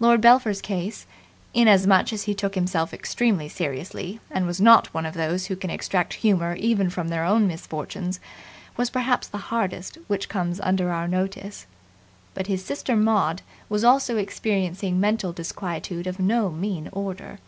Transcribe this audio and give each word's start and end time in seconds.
Lord 0.00 0.20
Belpher's 0.20 0.60
case, 0.60 1.06
inasmuch 1.54 2.12
as 2.12 2.24
he 2.24 2.34
took 2.34 2.56
himself 2.56 2.92
extremely 2.92 3.48
seriously 3.48 4.18
and 4.28 4.44
was 4.44 4.60
not 4.60 4.92
one 4.92 5.06
of 5.06 5.14
those 5.14 5.46
who 5.46 5.54
can 5.54 5.70
extract 5.70 6.14
humour 6.14 6.56
even 6.56 6.90
from 6.90 7.06
their 7.10 7.22
own 7.24 7.46
misfortunes, 7.46 8.18
was 8.76 8.90
perhaps 8.90 9.28
the 9.28 9.38
hardest 9.38 9.98
which 10.08 10.28
comes 10.28 10.58
under 10.62 10.90
our 10.90 11.06
notice; 11.06 11.66
but 12.34 12.48
his 12.48 12.64
sister 12.64 12.96
Maud 12.96 13.42
was 13.68 13.84
also 13.84 14.16
experiencing 14.16 14.98
mental 14.98 15.32
disquietude 15.32 16.08
of 16.08 16.18
no 16.18 16.50
mean 16.50 16.88
order. 16.92 17.38